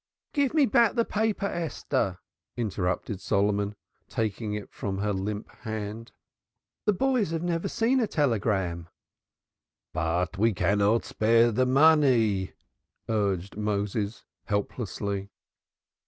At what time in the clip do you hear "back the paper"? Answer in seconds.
0.65-1.45